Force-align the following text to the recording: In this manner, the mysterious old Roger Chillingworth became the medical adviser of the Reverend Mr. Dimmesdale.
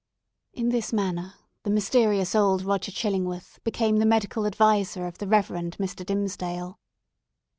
In 0.51 0.69
this 0.69 0.91
manner, 0.91 1.35
the 1.61 1.69
mysterious 1.69 2.33
old 2.33 2.63
Roger 2.63 2.91
Chillingworth 2.91 3.59
became 3.63 3.97
the 3.97 4.05
medical 4.07 4.47
adviser 4.47 5.05
of 5.05 5.19
the 5.19 5.27
Reverend 5.27 5.77
Mr. 5.77 6.03
Dimmesdale. 6.03 6.79